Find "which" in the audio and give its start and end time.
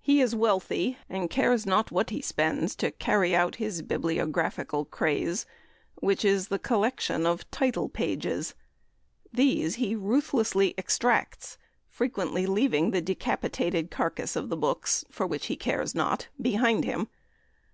5.96-6.24, 15.26-15.48